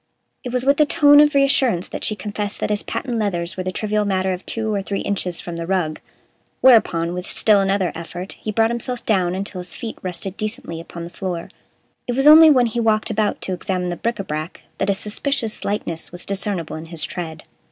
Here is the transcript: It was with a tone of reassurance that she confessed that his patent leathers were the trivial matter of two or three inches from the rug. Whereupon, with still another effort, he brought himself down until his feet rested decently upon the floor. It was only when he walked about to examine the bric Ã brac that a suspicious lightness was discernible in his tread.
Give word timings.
It 0.43 0.51
was 0.51 0.65
with 0.65 0.79
a 0.79 0.85
tone 0.87 1.19
of 1.19 1.35
reassurance 1.35 1.87
that 1.89 2.03
she 2.03 2.15
confessed 2.15 2.59
that 2.59 2.71
his 2.71 2.81
patent 2.81 3.19
leathers 3.19 3.55
were 3.55 3.61
the 3.61 3.71
trivial 3.71 4.03
matter 4.03 4.33
of 4.33 4.43
two 4.47 4.73
or 4.73 4.81
three 4.81 5.01
inches 5.01 5.39
from 5.39 5.57
the 5.57 5.67
rug. 5.67 6.01
Whereupon, 6.59 7.13
with 7.13 7.27
still 7.27 7.61
another 7.61 7.91
effort, 7.93 8.31
he 8.41 8.51
brought 8.51 8.71
himself 8.71 9.05
down 9.05 9.35
until 9.35 9.59
his 9.61 9.75
feet 9.75 9.99
rested 10.01 10.37
decently 10.37 10.81
upon 10.81 11.03
the 11.03 11.11
floor. 11.11 11.49
It 12.07 12.15
was 12.15 12.25
only 12.25 12.49
when 12.49 12.65
he 12.65 12.79
walked 12.79 13.11
about 13.11 13.41
to 13.41 13.53
examine 13.53 13.89
the 13.89 13.95
bric 13.95 14.15
Ã 14.15 14.25
brac 14.25 14.61
that 14.79 14.89
a 14.89 14.95
suspicious 14.95 15.63
lightness 15.63 16.11
was 16.11 16.25
discernible 16.25 16.75
in 16.77 16.85
his 16.85 17.03
tread. 17.03 17.43